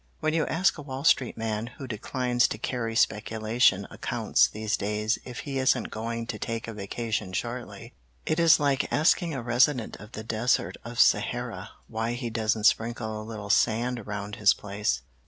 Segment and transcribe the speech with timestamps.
[0.19, 5.19] When you ask a Wall Street man who declines to carry speculation accounts these days
[5.25, 7.93] if he isn't going to take a vacation shortly,
[8.25, 13.21] it is like asking a resident of the Desert of Sahara why he doesn't sprinkle
[13.21, 15.03] a little sand around his place.